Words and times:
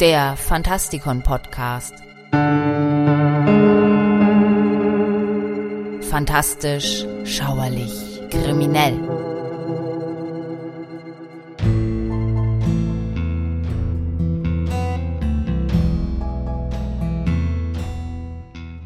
der 0.00 0.36
Fantastikon 0.36 1.22
Podcast. 1.22 1.94
Fantastisch, 6.10 7.06
schauerlich, 7.24 8.22
kriminell. 8.30 8.98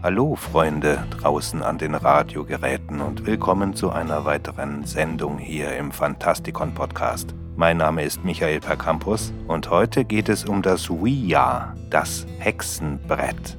Hallo 0.03 0.37
Freunde 0.37 1.05
draußen 1.11 1.63
an 1.63 1.79
den 1.79 1.95
Radiogeräten 1.95 3.01
und 3.01 3.27
willkommen 3.27 3.75
zu 3.75 3.91
einer 3.91 4.25
weiteren 4.25 4.85
Sendung 4.85 5.39
hier 5.39 5.77
im 5.77 5.91
Fantastikon 5.91 6.73
Podcast. 6.75 7.35
Mein 7.57 7.77
Name 7.77 8.05
ist 8.05 8.25
Michael 8.25 8.61
Percampus 8.61 9.33
und 9.47 9.69
heute 9.71 10.05
geht 10.05 10.29
es 10.29 10.45
um 10.45 10.63
das 10.63 10.89
Ouija, 10.89 11.75
das 11.91 12.27
Hexenbrett. 12.39 13.59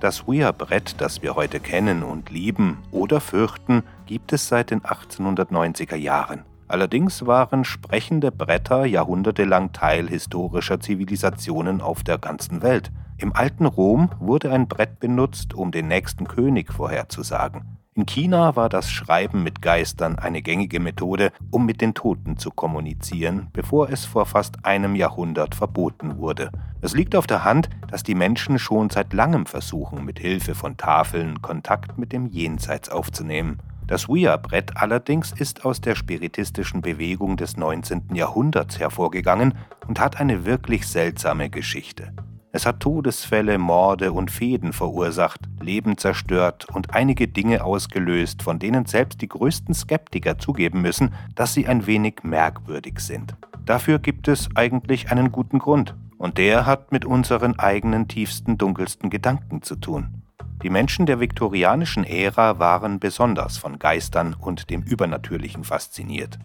Das 0.00 0.28
Ouija-Brett, 0.28 1.00
das 1.00 1.22
wir 1.22 1.34
heute 1.34 1.58
kennen 1.58 2.04
und 2.04 2.30
lieben 2.30 2.78
oder 2.92 3.20
fürchten, 3.20 3.82
gibt 4.06 4.32
es 4.32 4.46
seit 4.46 4.70
den 4.70 4.82
1890er 4.82 5.96
Jahren. 5.96 6.44
Allerdings 6.68 7.26
waren 7.26 7.64
sprechende 7.64 8.30
Bretter 8.30 8.84
jahrhundertelang 8.84 9.72
Teil 9.72 10.06
historischer 10.08 10.78
Zivilisationen 10.78 11.80
auf 11.80 12.04
der 12.04 12.18
ganzen 12.18 12.62
Welt. 12.62 12.92
Im 13.20 13.34
alten 13.34 13.66
Rom 13.66 14.10
wurde 14.20 14.52
ein 14.52 14.68
Brett 14.68 15.00
benutzt, 15.00 15.52
um 15.52 15.72
den 15.72 15.88
nächsten 15.88 16.28
König 16.28 16.72
vorherzusagen. 16.72 17.78
In 17.96 18.06
China 18.06 18.54
war 18.54 18.68
das 18.68 18.92
Schreiben 18.92 19.42
mit 19.42 19.60
Geistern 19.60 20.20
eine 20.20 20.40
gängige 20.40 20.78
Methode, 20.78 21.32
um 21.50 21.66
mit 21.66 21.80
den 21.80 21.94
Toten 21.94 22.36
zu 22.36 22.52
kommunizieren, 22.52 23.48
bevor 23.52 23.90
es 23.90 24.04
vor 24.04 24.24
fast 24.24 24.64
einem 24.64 24.94
Jahrhundert 24.94 25.56
verboten 25.56 26.18
wurde. 26.18 26.52
Es 26.80 26.94
liegt 26.94 27.16
auf 27.16 27.26
der 27.26 27.42
Hand, 27.42 27.68
dass 27.90 28.04
die 28.04 28.14
Menschen 28.14 28.60
schon 28.60 28.88
seit 28.88 29.12
langem 29.12 29.46
versuchen, 29.46 30.04
mit 30.04 30.20
Hilfe 30.20 30.54
von 30.54 30.76
Tafeln 30.76 31.42
Kontakt 31.42 31.98
mit 31.98 32.12
dem 32.12 32.26
Jenseits 32.26 32.88
aufzunehmen. 32.88 33.58
Das 33.88 34.08
Ouija-Brett 34.08 34.76
allerdings 34.76 35.32
ist 35.32 35.64
aus 35.64 35.80
der 35.80 35.96
spiritistischen 35.96 36.82
Bewegung 36.82 37.36
des 37.36 37.56
19. 37.56 38.14
Jahrhunderts 38.14 38.78
hervorgegangen 38.78 39.54
und 39.88 39.98
hat 39.98 40.20
eine 40.20 40.44
wirklich 40.44 40.86
seltsame 40.86 41.50
Geschichte. 41.50 42.12
Es 42.50 42.64
hat 42.64 42.80
Todesfälle, 42.80 43.58
Morde 43.58 44.12
und 44.12 44.30
Fäden 44.30 44.72
verursacht, 44.72 45.40
Leben 45.60 45.98
zerstört 45.98 46.66
und 46.72 46.94
einige 46.94 47.28
Dinge 47.28 47.62
ausgelöst, 47.62 48.42
von 48.42 48.58
denen 48.58 48.86
selbst 48.86 49.20
die 49.20 49.28
größten 49.28 49.74
Skeptiker 49.74 50.38
zugeben 50.38 50.80
müssen, 50.80 51.12
dass 51.34 51.52
sie 51.52 51.66
ein 51.66 51.86
wenig 51.86 52.22
merkwürdig 52.22 53.00
sind. 53.00 53.36
Dafür 53.66 53.98
gibt 53.98 54.28
es 54.28 54.48
eigentlich 54.54 55.12
einen 55.12 55.30
guten 55.30 55.58
Grund, 55.58 55.94
und 56.16 56.38
der 56.38 56.64
hat 56.64 56.90
mit 56.90 57.04
unseren 57.04 57.58
eigenen 57.58 58.08
tiefsten, 58.08 58.56
dunkelsten 58.56 59.10
Gedanken 59.10 59.60
zu 59.62 59.76
tun. 59.76 60.22
Die 60.62 60.70
Menschen 60.70 61.04
der 61.04 61.20
viktorianischen 61.20 62.02
Ära 62.02 62.58
waren 62.58 62.98
besonders 62.98 63.58
von 63.58 63.78
Geistern 63.78 64.34
und 64.34 64.70
dem 64.70 64.82
Übernatürlichen 64.82 65.64
fasziniert. 65.64 66.38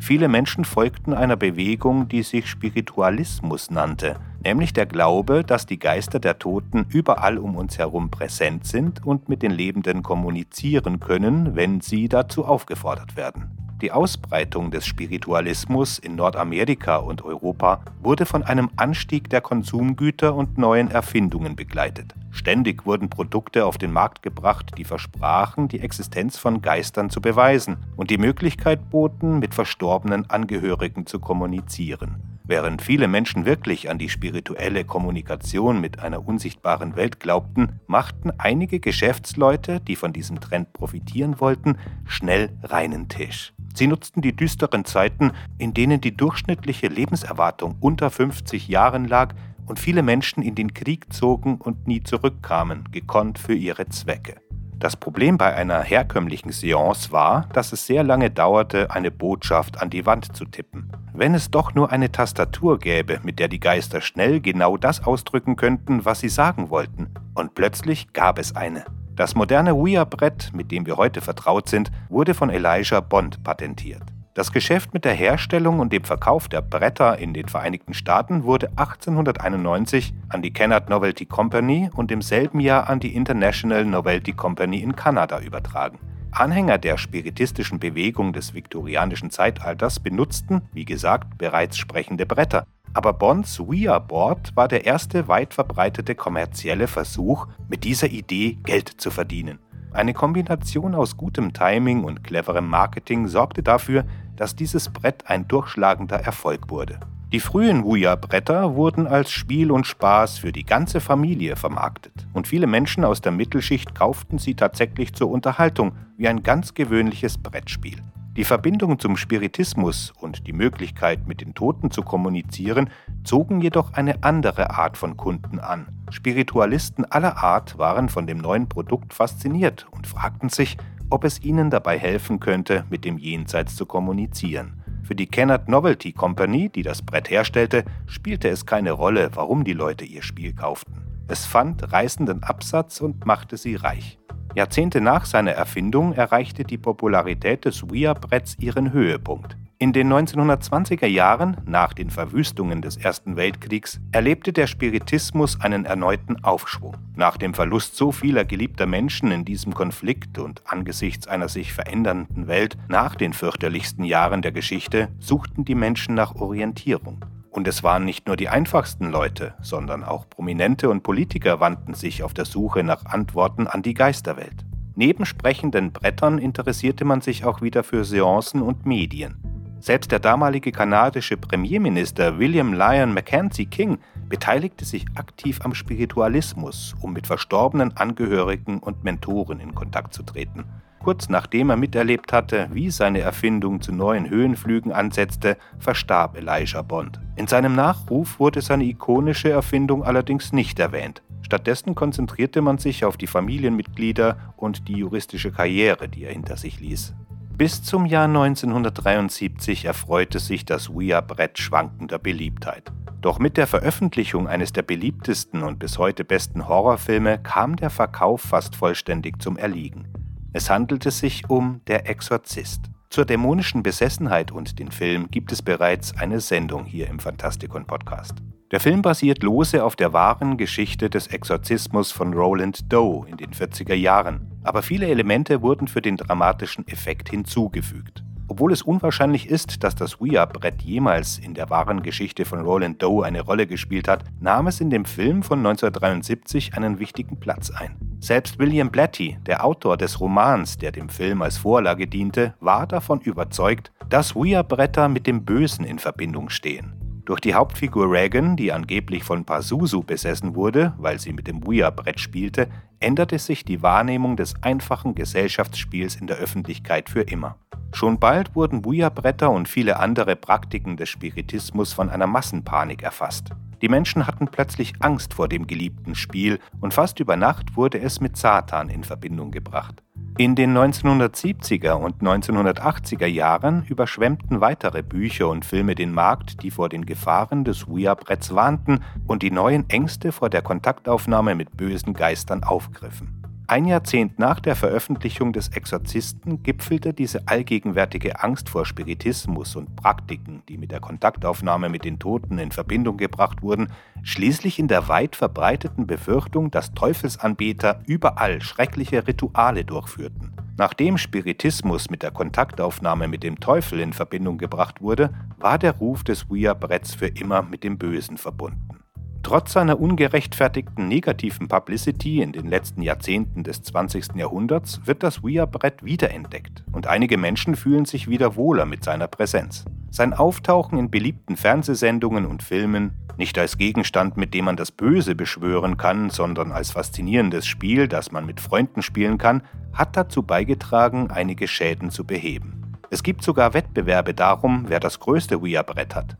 Viele 0.00 0.26
Menschen 0.26 0.64
folgten 0.64 1.12
einer 1.14 1.36
Bewegung, 1.36 2.08
die 2.08 2.24
sich 2.24 2.48
Spiritualismus 2.48 3.70
nannte, 3.70 4.16
nämlich 4.44 4.72
der 4.72 4.86
Glaube, 4.86 5.44
dass 5.44 5.66
die 5.66 5.78
Geister 5.78 6.18
der 6.18 6.38
Toten 6.38 6.86
überall 6.88 7.38
um 7.38 7.56
uns 7.56 7.78
herum 7.78 8.10
präsent 8.10 8.66
sind 8.66 9.06
und 9.06 9.28
mit 9.28 9.42
den 9.42 9.52
Lebenden 9.52 10.02
kommunizieren 10.02 11.00
können, 11.00 11.56
wenn 11.56 11.80
sie 11.80 12.08
dazu 12.08 12.44
aufgefordert 12.44 13.16
werden. 13.16 13.61
Die 13.82 13.90
Ausbreitung 13.90 14.70
des 14.70 14.86
Spiritualismus 14.86 15.98
in 15.98 16.14
Nordamerika 16.14 16.98
und 16.98 17.24
Europa 17.24 17.80
wurde 18.00 18.26
von 18.26 18.44
einem 18.44 18.70
Anstieg 18.76 19.28
der 19.28 19.40
Konsumgüter 19.40 20.36
und 20.36 20.56
neuen 20.56 20.88
Erfindungen 20.88 21.56
begleitet. 21.56 22.14
Ständig 22.30 22.86
wurden 22.86 23.10
Produkte 23.10 23.66
auf 23.66 23.78
den 23.78 23.92
Markt 23.92 24.22
gebracht, 24.22 24.70
die 24.78 24.84
versprachen, 24.84 25.66
die 25.66 25.80
Existenz 25.80 26.38
von 26.38 26.62
Geistern 26.62 27.10
zu 27.10 27.20
beweisen 27.20 27.76
und 27.96 28.10
die 28.10 28.18
Möglichkeit 28.18 28.88
boten, 28.88 29.40
mit 29.40 29.52
verstorbenen 29.52 30.30
Angehörigen 30.30 31.06
zu 31.06 31.18
kommunizieren. 31.18 32.22
Während 32.44 32.82
viele 32.82 33.08
Menschen 33.08 33.46
wirklich 33.46 33.90
an 33.90 33.98
die 33.98 34.08
spirituelle 34.08 34.84
Kommunikation 34.84 35.80
mit 35.80 35.98
einer 35.98 36.26
unsichtbaren 36.26 36.94
Welt 36.94 37.18
glaubten, 37.18 37.80
machten 37.88 38.30
einige 38.38 38.78
Geschäftsleute, 38.78 39.80
die 39.80 39.96
von 39.96 40.12
diesem 40.12 40.38
Trend 40.40 40.72
profitieren 40.72 41.40
wollten, 41.40 41.78
schnell 42.06 42.50
reinen 42.62 43.08
Tisch. 43.08 43.52
Sie 43.74 43.86
nutzten 43.86 44.22
die 44.22 44.34
düsteren 44.34 44.84
Zeiten, 44.84 45.32
in 45.58 45.74
denen 45.74 46.00
die 46.00 46.16
durchschnittliche 46.16 46.88
Lebenserwartung 46.88 47.76
unter 47.80 48.10
50 48.10 48.68
Jahren 48.68 49.06
lag 49.06 49.34
und 49.66 49.78
viele 49.78 50.02
Menschen 50.02 50.42
in 50.42 50.54
den 50.54 50.74
Krieg 50.74 51.12
zogen 51.12 51.56
und 51.56 51.86
nie 51.86 52.02
zurückkamen, 52.02 52.90
gekonnt 52.90 53.38
für 53.38 53.54
ihre 53.54 53.88
Zwecke. 53.88 54.36
Das 54.82 54.96
Problem 54.96 55.38
bei 55.38 55.54
einer 55.54 55.80
herkömmlichen 55.80 56.50
Seance 56.50 57.12
war, 57.12 57.48
dass 57.52 57.72
es 57.72 57.86
sehr 57.86 58.02
lange 58.02 58.30
dauerte, 58.30 58.90
eine 58.90 59.12
Botschaft 59.12 59.80
an 59.80 59.90
die 59.90 60.06
Wand 60.06 60.34
zu 60.36 60.44
tippen. 60.44 60.90
Wenn 61.14 61.34
es 61.34 61.52
doch 61.52 61.72
nur 61.74 61.92
eine 61.92 62.10
Tastatur 62.10 62.80
gäbe, 62.80 63.20
mit 63.22 63.38
der 63.38 63.46
die 63.46 63.60
Geister 63.60 64.00
schnell 64.00 64.40
genau 64.40 64.76
das 64.76 65.04
ausdrücken 65.04 65.54
könnten, 65.54 66.04
was 66.04 66.18
sie 66.18 66.28
sagen 66.28 66.68
wollten. 66.70 67.14
Und 67.34 67.54
plötzlich 67.54 68.12
gab 68.12 68.40
es 68.40 68.56
eine. 68.56 68.84
Das 69.14 69.34
moderne 69.34 69.74
Ouija-Brett, 69.74 70.52
mit 70.54 70.70
dem 70.70 70.86
wir 70.86 70.96
heute 70.96 71.20
vertraut 71.20 71.68
sind, 71.68 71.90
wurde 72.08 72.32
von 72.32 72.48
Elijah 72.48 73.00
Bond 73.00 73.44
patentiert. 73.44 74.02
Das 74.34 74.50
Geschäft 74.50 74.94
mit 74.94 75.04
der 75.04 75.12
Herstellung 75.12 75.78
und 75.78 75.92
dem 75.92 76.04
Verkauf 76.04 76.48
der 76.48 76.62
Bretter 76.62 77.18
in 77.18 77.34
den 77.34 77.48
Vereinigten 77.48 77.92
Staaten 77.92 78.44
wurde 78.44 78.70
1891 78.76 80.14
an 80.30 80.40
die 80.40 80.54
Kennard 80.54 80.88
Novelty 80.88 81.26
Company 81.26 81.90
und 81.94 82.10
im 82.10 82.22
selben 82.22 82.58
Jahr 82.58 82.88
an 82.88 82.98
die 82.98 83.14
International 83.14 83.84
Novelty 83.84 84.32
Company 84.32 84.78
in 84.78 84.96
Kanada 84.96 85.38
übertragen. 85.40 85.98
Anhänger 86.32 86.78
der 86.78 86.98
spiritistischen 86.98 87.78
Bewegung 87.78 88.32
des 88.32 88.54
viktorianischen 88.54 89.30
Zeitalters 89.30 90.00
benutzten, 90.00 90.62
wie 90.72 90.84
gesagt, 90.84 91.38
bereits 91.38 91.76
sprechende 91.76 92.26
Bretter, 92.26 92.66
aber 92.94 93.12
Bonds 93.12 93.60
Ouija 93.60 93.98
Board 93.98 94.54
war 94.54 94.68
der 94.68 94.84
erste 94.84 95.28
weit 95.28 95.54
verbreitete 95.54 96.14
kommerzielle 96.14 96.88
Versuch, 96.88 97.46
mit 97.68 97.84
dieser 97.84 98.08
Idee 98.08 98.58
Geld 98.64 98.88
zu 98.88 99.10
verdienen. 99.10 99.58
Eine 99.92 100.14
Kombination 100.14 100.94
aus 100.94 101.16
gutem 101.16 101.52
Timing 101.52 102.04
und 102.04 102.24
cleverem 102.24 102.68
Marketing 102.68 103.28
sorgte 103.28 103.62
dafür, 103.62 104.04
dass 104.36 104.56
dieses 104.56 104.88
Brett 104.88 105.26
ein 105.28 105.46
durchschlagender 105.48 106.16
Erfolg 106.16 106.70
wurde. 106.70 106.98
Die 107.32 107.40
frühen 107.40 107.82
Ouija-Bretter 107.84 108.74
wurden 108.74 109.06
als 109.06 109.30
Spiel 109.30 109.70
und 109.70 109.86
Spaß 109.86 110.36
für 110.36 110.52
die 110.52 110.66
ganze 110.66 111.00
Familie 111.00 111.56
vermarktet 111.56 112.26
und 112.34 112.46
viele 112.46 112.66
Menschen 112.66 113.06
aus 113.06 113.22
der 113.22 113.32
Mittelschicht 113.32 113.94
kauften 113.94 114.36
sie 114.36 114.54
tatsächlich 114.54 115.14
zur 115.14 115.30
Unterhaltung 115.30 115.92
wie 116.18 116.28
ein 116.28 116.42
ganz 116.42 116.74
gewöhnliches 116.74 117.38
Brettspiel. 117.38 117.96
Die 118.36 118.44
Verbindung 118.44 118.98
zum 118.98 119.16
Spiritismus 119.16 120.12
und 120.20 120.46
die 120.46 120.52
Möglichkeit, 120.52 121.26
mit 121.26 121.40
den 121.40 121.54
Toten 121.54 121.90
zu 121.90 122.02
kommunizieren, 122.02 122.90
zogen 123.24 123.62
jedoch 123.62 123.94
eine 123.94 124.22
andere 124.22 124.68
Art 124.68 124.98
von 124.98 125.16
Kunden 125.16 125.58
an. 125.58 125.88
Spiritualisten 126.10 127.06
aller 127.06 127.38
Art 127.42 127.78
waren 127.78 128.10
von 128.10 128.26
dem 128.26 128.38
neuen 128.38 128.68
Produkt 128.68 129.14
fasziniert 129.14 129.86
und 129.90 130.06
fragten 130.06 130.50
sich, 130.50 130.76
ob 131.08 131.24
es 131.24 131.42
ihnen 131.42 131.70
dabei 131.70 131.98
helfen 131.98 132.40
könnte, 132.40 132.84
mit 132.90 133.06
dem 133.06 133.16
Jenseits 133.16 133.74
zu 133.74 133.86
kommunizieren. 133.86 134.81
Für 135.12 135.16
die 135.16 135.26
Kennard 135.26 135.68
Novelty 135.68 136.12
Company, 136.12 136.70
die 136.70 136.82
das 136.82 137.02
Brett 137.02 137.28
herstellte, 137.28 137.84
spielte 138.06 138.48
es 138.48 138.64
keine 138.64 138.92
Rolle, 138.92 139.28
warum 139.34 139.62
die 139.62 139.74
Leute 139.74 140.06
ihr 140.06 140.22
Spiel 140.22 140.54
kauften. 140.54 141.02
Es 141.28 141.44
fand 141.44 141.92
reißenden 141.92 142.42
Absatz 142.42 143.02
und 143.02 143.26
machte 143.26 143.58
sie 143.58 143.74
reich. 143.74 144.18
Jahrzehnte 144.54 145.02
nach 145.02 145.26
seiner 145.26 145.50
Erfindung 145.50 146.14
erreichte 146.14 146.64
die 146.64 146.78
Popularität 146.78 147.66
des 147.66 147.84
Ouija-Bretts 147.84 148.56
ihren 148.58 148.94
Höhepunkt. 148.94 149.58
In 149.82 149.92
den 149.92 150.12
1920er 150.12 151.08
Jahren, 151.08 151.56
nach 151.66 151.92
den 151.92 152.08
Verwüstungen 152.08 152.82
des 152.82 152.96
Ersten 152.96 153.34
Weltkriegs, 153.34 154.00
erlebte 154.12 154.52
der 154.52 154.68
Spiritismus 154.68 155.60
einen 155.60 155.86
erneuten 155.86 156.44
Aufschwung. 156.44 156.96
Nach 157.16 157.36
dem 157.36 157.52
Verlust 157.52 157.96
so 157.96 158.12
vieler 158.12 158.44
geliebter 158.44 158.86
Menschen 158.86 159.32
in 159.32 159.44
diesem 159.44 159.74
Konflikt 159.74 160.38
und 160.38 160.62
angesichts 160.70 161.26
einer 161.26 161.48
sich 161.48 161.72
verändernden 161.72 162.46
Welt 162.46 162.78
nach 162.86 163.16
den 163.16 163.32
fürchterlichsten 163.32 164.04
Jahren 164.04 164.40
der 164.40 164.52
Geschichte 164.52 165.08
suchten 165.18 165.64
die 165.64 165.74
Menschen 165.74 166.14
nach 166.14 166.36
Orientierung. 166.36 167.24
Und 167.50 167.66
es 167.66 167.82
waren 167.82 168.04
nicht 168.04 168.28
nur 168.28 168.36
die 168.36 168.48
einfachsten 168.48 169.10
Leute, 169.10 169.54
sondern 169.62 170.04
auch 170.04 170.30
Prominente 170.30 170.90
und 170.90 171.02
Politiker 171.02 171.58
wandten 171.58 171.94
sich 171.94 172.22
auf 172.22 172.34
der 172.34 172.44
Suche 172.44 172.84
nach 172.84 173.04
Antworten 173.06 173.66
an 173.66 173.82
die 173.82 173.94
Geisterwelt. 173.94 174.64
Neben 174.94 175.26
sprechenden 175.26 175.90
Brettern 175.90 176.38
interessierte 176.38 177.04
man 177.04 177.20
sich 177.20 177.44
auch 177.44 177.62
wieder 177.62 177.82
für 177.82 178.04
Seancen 178.04 178.62
und 178.62 178.86
Medien. 178.86 179.51
Selbst 179.82 180.12
der 180.12 180.20
damalige 180.20 180.70
kanadische 180.70 181.36
Premierminister 181.36 182.38
William 182.38 182.72
Lyon 182.72 183.12
Mackenzie 183.12 183.66
King 183.66 183.98
beteiligte 184.28 184.84
sich 184.84 185.04
aktiv 185.16 185.58
am 185.64 185.74
Spiritualismus, 185.74 186.94
um 187.00 187.12
mit 187.12 187.26
verstorbenen 187.26 187.96
Angehörigen 187.96 188.78
und 188.78 189.02
Mentoren 189.02 189.58
in 189.58 189.74
Kontakt 189.74 190.14
zu 190.14 190.22
treten. 190.22 190.66
Kurz 191.00 191.28
nachdem 191.28 191.70
er 191.70 191.76
miterlebt 191.76 192.32
hatte, 192.32 192.68
wie 192.70 192.92
seine 192.92 193.22
Erfindung 193.22 193.80
zu 193.80 193.90
neuen 193.90 194.30
Höhenflügen 194.30 194.92
ansetzte, 194.92 195.56
verstarb 195.80 196.36
Elijah 196.36 196.82
Bond. 196.82 197.20
In 197.34 197.48
seinem 197.48 197.74
Nachruf 197.74 198.38
wurde 198.38 198.60
seine 198.60 198.84
ikonische 198.84 199.50
Erfindung 199.50 200.04
allerdings 200.04 200.52
nicht 200.52 200.78
erwähnt. 200.78 201.24
Stattdessen 201.40 201.96
konzentrierte 201.96 202.62
man 202.62 202.78
sich 202.78 203.04
auf 203.04 203.16
die 203.16 203.26
Familienmitglieder 203.26 204.54
und 204.56 204.86
die 204.86 204.98
juristische 204.98 205.50
Karriere, 205.50 206.08
die 206.08 206.22
er 206.22 206.32
hinter 206.32 206.56
sich 206.56 206.78
ließ. 206.78 207.16
Bis 207.56 207.82
zum 207.82 208.06
Jahr 208.06 208.24
1973 208.24 209.84
erfreute 209.84 210.38
sich 210.38 210.64
das 210.64 210.88
Ouija-Brett 210.88 211.58
schwankender 211.58 212.18
Beliebtheit. 212.18 212.90
Doch 213.20 213.38
mit 213.38 213.56
der 213.56 213.66
Veröffentlichung 213.66 214.48
eines 214.48 214.72
der 214.72 214.82
beliebtesten 214.82 215.62
und 215.62 215.78
bis 215.78 215.98
heute 215.98 216.24
besten 216.24 216.66
Horrorfilme 216.66 217.38
kam 217.38 217.76
der 217.76 217.90
Verkauf 217.90 218.40
fast 218.40 218.74
vollständig 218.74 219.40
zum 219.40 219.56
Erliegen. 219.58 220.08
Es 220.52 220.70
handelte 220.70 221.10
sich 221.10 221.48
um 221.48 221.82
Der 221.86 222.08
Exorzist. 222.08 222.90
Zur 223.12 223.26
dämonischen 223.26 223.82
Besessenheit 223.82 224.52
und 224.52 224.78
den 224.78 224.90
Film 224.90 225.30
gibt 225.30 225.52
es 225.52 225.60
bereits 225.60 226.16
eine 226.16 226.40
Sendung 226.40 226.86
hier 226.86 227.08
im 227.08 227.18
Fantastikon 227.18 227.84
Podcast. 227.84 228.38
Der 228.70 228.80
Film 228.80 229.02
basiert 229.02 229.42
lose 229.42 229.84
auf 229.84 229.96
der 229.96 230.14
wahren 230.14 230.56
Geschichte 230.56 231.10
des 231.10 231.26
Exorzismus 231.26 232.10
von 232.10 232.32
Roland 232.32 232.90
Doe 232.90 233.26
in 233.28 233.36
den 233.36 233.50
40er 233.50 233.92
Jahren, 233.92 234.50
aber 234.62 234.80
viele 234.80 235.08
Elemente 235.08 235.60
wurden 235.60 235.88
für 235.88 236.00
den 236.00 236.16
dramatischen 236.16 236.88
Effekt 236.88 237.28
hinzugefügt. 237.28 238.24
Obwohl 238.48 238.72
es 238.72 238.80
unwahrscheinlich 238.80 239.46
ist, 239.46 239.84
dass 239.84 239.94
das 239.94 240.18
Ouija-Brett 240.18 240.80
jemals 240.80 241.38
in 241.38 241.52
der 241.52 241.68
wahren 241.68 242.02
Geschichte 242.02 242.46
von 242.46 242.62
Roland 242.62 243.02
Doe 243.02 243.26
eine 243.26 243.42
Rolle 243.42 243.66
gespielt 243.66 244.08
hat, 244.08 244.24
nahm 244.40 244.68
es 244.68 244.80
in 244.80 244.88
dem 244.88 245.04
Film 245.04 245.42
von 245.42 245.58
1973 245.58 246.78
einen 246.78 246.98
wichtigen 246.98 247.38
Platz 247.38 247.70
ein. 247.70 248.11
Selbst 248.22 248.60
William 248.60 248.88
Blatty, 248.88 249.36
der 249.46 249.64
Autor 249.64 249.96
des 249.96 250.20
Romans, 250.20 250.78
der 250.78 250.92
dem 250.92 251.08
Film 251.08 251.42
als 251.42 251.56
Vorlage 251.56 252.06
diente, 252.06 252.54
war 252.60 252.86
davon 252.86 253.20
überzeugt, 253.20 253.90
dass 254.08 254.36
Ouija-Bretter 254.36 255.08
mit 255.08 255.26
dem 255.26 255.44
Bösen 255.44 255.84
in 255.84 255.98
Verbindung 255.98 256.48
stehen. 256.48 256.92
Durch 257.24 257.40
die 257.40 257.54
Hauptfigur 257.54 258.08
Reagan, 258.08 258.54
die 258.56 258.70
angeblich 258.70 259.24
von 259.24 259.44
Pazuzu 259.44 260.04
besessen 260.04 260.54
wurde, 260.54 260.94
weil 260.98 261.18
sie 261.18 261.32
mit 261.32 261.48
dem 261.48 261.66
Ouija-Brett 261.66 262.20
spielte, 262.20 262.68
änderte 263.00 263.40
sich 263.40 263.64
die 263.64 263.82
Wahrnehmung 263.82 264.36
des 264.36 264.54
einfachen 264.62 265.16
Gesellschaftsspiels 265.16 266.14
in 266.14 266.28
der 266.28 266.36
Öffentlichkeit 266.36 267.10
für 267.10 267.22
immer. 267.22 267.56
Schon 267.92 268.18
bald 268.18 268.54
wurden 268.56 268.84
Ouija-Bretter 268.84 269.50
und 269.50 269.68
viele 269.68 269.98
andere 269.98 270.34
Praktiken 270.34 270.96
des 270.96 271.08
Spiritismus 271.08 271.92
von 271.92 272.10
einer 272.10 272.26
Massenpanik 272.26 273.02
erfasst. 273.02 273.50
Die 273.82 273.88
Menschen 273.88 274.26
hatten 274.26 274.48
plötzlich 274.48 274.94
Angst 275.00 275.34
vor 275.34 275.48
dem 275.48 275.66
geliebten 275.66 276.14
Spiel 276.14 276.58
und 276.80 276.94
fast 276.94 277.20
über 277.20 277.36
Nacht 277.36 277.76
wurde 277.76 278.00
es 278.00 278.20
mit 278.20 278.36
Satan 278.36 278.88
in 278.88 279.04
Verbindung 279.04 279.50
gebracht. 279.50 280.02
In 280.38 280.54
den 280.54 280.74
1970er 280.76 281.92
und 281.92 282.22
1980er 282.22 283.26
Jahren 283.26 283.84
überschwemmten 283.84 284.62
weitere 284.62 285.02
Bücher 285.02 285.48
und 285.48 285.66
Filme 285.66 285.94
den 285.94 286.12
Markt, 286.12 286.62
die 286.62 286.70
vor 286.70 286.88
den 286.88 287.04
Gefahren 287.04 287.64
des 287.64 287.86
Ouija-Bretts 287.86 288.54
warnten 288.54 289.00
und 289.26 289.42
die 289.42 289.50
neuen 289.50 289.90
Ängste 289.90 290.32
vor 290.32 290.48
der 290.48 290.62
Kontaktaufnahme 290.62 291.54
mit 291.54 291.76
bösen 291.76 292.14
Geistern 292.14 292.62
aufgriffen. 292.62 293.41
Ein 293.72 293.86
Jahrzehnt 293.86 294.38
nach 294.38 294.60
der 294.60 294.76
Veröffentlichung 294.76 295.54
des 295.54 295.68
Exorzisten 295.68 296.62
gipfelte 296.62 297.14
diese 297.14 297.48
allgegenwärtige 297.48 298.42
Angst 298.42 298.68
vor 298.68 298.84
Spiritismus 298.84 299.76
und 299.76 299.96
Praktiken, 299.96 300.62
die 300.68 300.76
mit 300.76 300.92
der 300.92 301.00
Kontaktaufnahme 301.00 301.88
mit 301.88 302.04
den 302.04 302.18
Toten 302.18 302.58
in 302.58 302.70
Verbindung 302.70 303.16
gebracht 303.16 303.62
wurden, 303.62 303.90
schließlich 304.22 304.78
in 304.78 304.88
der 304.88 305.08
weit 305.08 305.36
verbreiteten 305.36 306.06
Befürchtung, 306.06 306.70
dass 306.70 306.92
Teufelsanbeter 306.92 308.02
überall 308.06 308.60
schreckliche 308.60 309.26
Rituale 309.26 309.86
durchführten. 309.86 310.52
Nachdem 310.76 311.16
Spiritismus 311.16 312.10
mit 312.10 312.22
der 312.22 312.30
Kontaktaufnahme 312.30 313.26
mit 313.26 313.42
dem 313.42 313.58
Teufel 313.58 314.00
in 314.00 314.12
Verbindung 314.12 314.58
gebracht 314.58 315.00
wurde, 315.00 315.30
war 315.58 315.78
der 315.78 315.92
Ruf 315.92 316.24
des 316.24 316.50
Ouija-Bretts 316.50 317.14
für 317.14 317.28
immer 317.28 317.62
mit 317.62 317.84
dem 317.84 317.96
Bösen 317.96 318.36
verbunden. 318.36 319.01
Trotz 319.42 319.72
seiner 319.72 320.00
ungerechtfertigten 320.00 321.08
negativen 321.08 321.66
Publicity 321.66 322.42
in 322.42 322.52
den 322.52 322.68
letzten 322.68 323.02
Jahrzehnten 323.02 323.64
des 323.64 323.82
20. 323.82 324.36
Jahrhunderts 324.36 325.00
wird 325.04 325.22
das 325.24 325.42
Ouija-Brett 325.42 326.04
wiederentdeckt 326.04 326.84
und 326.92 327.08
einige 327.08 327.36
Menschen 327.36 327.74
fühlen 327.74 328.04
sich 328.04 328.28
wieder 328.28 328.54
wohler 328.54 328.86
mit 328.86 329.02
seiner 329.02 329.26
Präsenz. 329.26 329.84
Sein 330.10 330.32
Auftauchen 330.32 330.96
in 330.98 331.10
beliebten 331.10 331.56
Fernsehsendungen 331.56 332.46
und 332.46 332.62
Filmen, 332.62 333.12
nicht 333.36 333.58
als 333.58 333.78
Gegenstand, 333.78 334.36
mit 334.36 334.54
dem 334.54 334.66
man 334.66 334.76
das 334.76 334.92
Böse 334.92 335.34
beschwören 335.34 335.96
kann, 335.96 336.30
sondern 336.30 336.70
als 336.70 336.92
faszinierendes 336.92 337.66
Spiel, 337.66 338.06
das 338.06 338.30
man 338.30 338.46
mit 338.46 338.60
Freunden 338.60 339.02
spielen 339.02 339.38
kann, 339.38 339.62
hat 339.92 340.16
dazu 340.16 340.42
beigetragen, 340.42 341.30
einige 341.30 341.66
Schäden 341.66 342.10
zu 342.10 342.24
beheben. 342.24 342.82
Es 343.10 343.22
gibt 343.22 343.42
sogar 343.42 343.74
Wettbewerbe 343.74 344.34
darum, 344.34 344.84
wer 344.88 345.00
das 345.00 345.18
größte 345.18 345.56
Ouija-Brett 345.56 346.14
hat. 346.14 346.36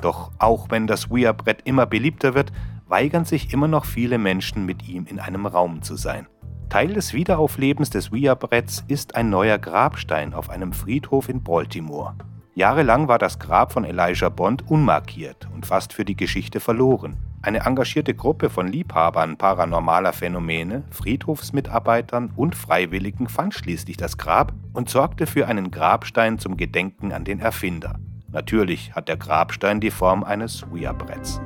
Doch 0.00 0.30
auch 0.38 0.66
wenn 0.70 0.86
das 0.86 1.10
Ouija-Brett 1.10 1.62
immer 1.64 1.86
beliebter 1.86 2.34
wird, 2.34 2.52
weigern 2.86 3.24
sich 3.24 3.52
immer 3.52 3.68
noch 3.68 3.84
viele 3.84 4.18
Menschen, 4.18 4.66
mit 4.66 4.88
ihm 4.88 5.06
in 5.06 5.20
einem 5.20 5.46
Raum 5.46 5.82
zu 5.82 5.96
sein. 5.96 6.26
Teil 6.68 6.94
des 6.94 7.12
Wiederauflebens 7.12 7.90
des 7.90 8.12
Ouija-Bretts 8.12 8.84
ist 8.88 9.16
ein 9.16 9.28
neuer 9.28 9.58
Grabstein 9.58 10.34
auf 10.34 10.50
einem 10.50 10.72
Friedhof 10.72 11.28
in 11.28 11.42
Baltimore. 11.42 12.14
Jahrelang 12.54 13.08
war 13.08 13.18
das 13.18 13.38
Grab 13.38 13.72
von 13.72 13.84
Elijah 13.84 14.28
Bond 14.28 14.68
unmarkiert 14.70 15.48
und 15.54 15.66
fast 15.66 15.92
für 15.92 16.04
die 16.04 16.16
Geschichte 16.16 16.60
verloren. 16.60 17.16
Eine 17.42 17.60
engagierte 17.60 18.14
Gruppe 18.14 18.50
von 18.50 18.68
Liebhabern 18.68 19.36
paranormaler 19.36 20.12
Phänomene, 20.12 20.84
Friedhofsmitarbeitern 20.90 22.32
und 22.36 22.54
Freiwilligen 22.54 23.28
fand 23.28 23.54
schließlich 23.54 23.96
das 23.96 24.18
Grab 24.18 24.52
und 24.72 24.90
sorgte 24.90 25.26
für 25.26 25.46
einen 25.46 25.70
Grabstein 25.70 26.38
zum 26.38 26.56
Gedenken 26.56 27.12
an 27.12 27.24
den 27.24 27.40
Erfinder. 27.40 27.98
Natürlich 28.32 28.94
hat 28.94 29.08
der 29.08 29.16
Grabstein 29.16 29.80
die 29.80 29.90
Form 29.90 30.22
eines 30.22 30.64
Ouija-Bretts. 30.64 31.40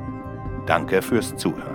Danke 0.67 1.03
fürs 1.03 1.37
Zuhören. 1.37 1.74